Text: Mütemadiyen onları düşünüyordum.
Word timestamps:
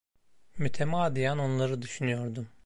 Mütemadiyen 0.57 1.37
onları 1.37 1.81
düşünüyordum. 1.81 2.47